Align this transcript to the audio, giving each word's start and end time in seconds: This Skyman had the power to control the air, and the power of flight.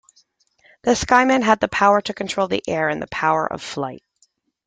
This 0.81 1.03
Skyman 1.03 1.43
had 1.43 1.59
the 1.59 1.67
power 1.67 2.01
to 2.01 2.13
control 2.15 2.47
the 2.47 2.63
air, 2.67 2.89
and 2.89 2.99
the 2.99 3.05
power 3.05 3.45
of 3.45 3.61
flight. 3.61 4.01